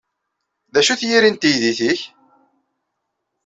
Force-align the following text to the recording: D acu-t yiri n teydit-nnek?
D 0.73 0.75
acu-t 0.79 1.01
yiri 1.09 1.29
n 1.31 1.35
teydit-nnek? 1.35 2.01